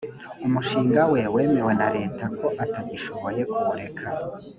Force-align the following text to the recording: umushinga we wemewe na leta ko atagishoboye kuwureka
umushinga 0.45 1.01
we 1.13 1.21
wemewe 1.33 1.71
na 1.79 1.87
leta 1.97 2.25
ko 2.37 2.47
atagishoboye 2.63 3.41
kuwureka 3.51 4.05